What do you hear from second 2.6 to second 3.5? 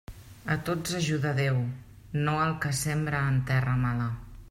que sembra en